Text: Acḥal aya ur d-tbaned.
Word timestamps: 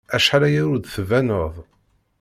Acḥal 0.15 0.43
aya 0.47 0.61
ur 0.71 0.77
d-tbaned. 0.79 1.55